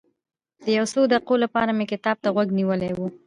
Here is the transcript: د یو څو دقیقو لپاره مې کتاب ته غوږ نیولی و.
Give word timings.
د 0.65 0.65
یو 0.77 0.85
څو 0.93 1.01
دقیقو 1.13 1.35
لپاره 1.43 1.71
مې 1.77 1.85
کتاب 1.93 2.17
ته 2.23 2.27
غوږ 2.33 2.49
نیولی 2.59 2.91
و. 2.93 2.99